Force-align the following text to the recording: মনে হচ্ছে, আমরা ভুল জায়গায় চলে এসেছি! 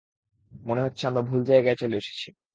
মনে 0.51 0.81
হচ্ছে, 0.81 1.03
আমরা 1.07 1.21
ভুল 1.21 1.41
জায়গায় 1.45 1.77
চলে 1.81 1.95
এসেছি! 1.97 2.27